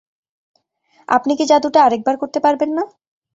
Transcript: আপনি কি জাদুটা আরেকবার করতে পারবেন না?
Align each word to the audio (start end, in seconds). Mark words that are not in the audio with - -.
আপনি 1.07 1.31
কি 1.37 1.45
জাদুটা 1.45 1.79
আরেকবার 1.83 2.15
করতে 2.21 2.39
পারবেন 2.45 2.69
না? 2.77 2.83